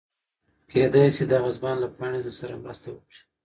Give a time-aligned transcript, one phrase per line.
[0.69, 3.19] کېدی شي دغه ځوان له پاڼې سره مرسته وکړي.